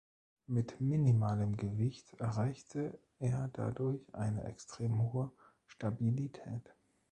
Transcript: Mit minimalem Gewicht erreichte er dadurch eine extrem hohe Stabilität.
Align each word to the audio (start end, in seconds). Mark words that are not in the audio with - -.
Mit 0.47 0.81
minimalem 0.81 1.57
Gewicht 1.57 2.13
erreichte 2.19 2.97
er 3.19 3.51
dadurch 3.53 4.01
eine 4.15 4.45
extrem 4.45 4.97
hohe 4.99 5.29
Stabilität. 5.67 6.73